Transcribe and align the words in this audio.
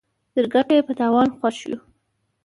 تر 0.33 0.45
ګټه 0.53 0.73
ئې 0.77 0.81
په 0.87 0.93
تاوان 0.99 1.29
خوښ 1.37 1.57
يو. 1.69 1.77